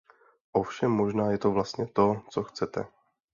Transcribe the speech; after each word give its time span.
Ovšem 0.51 0.91
možná 0.91 1.31
je 1.31 1.37
to 1.37 1.51
vlastně 1.51 1.87
to, 1.87 2.21
co 2.29 2.43
chcete. 2.43 2.85